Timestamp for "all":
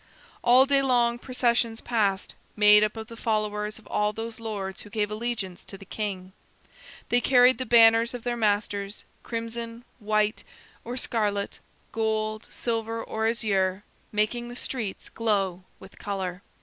0.43-0.65, 3.85-4.13